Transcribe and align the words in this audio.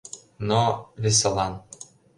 Но… 0.49 0.61
Весылан. 1.03 1.53